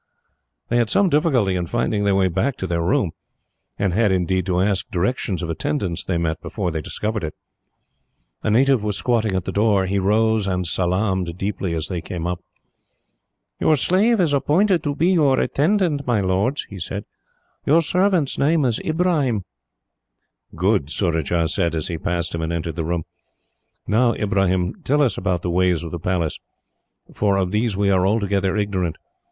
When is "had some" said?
0.77-1.09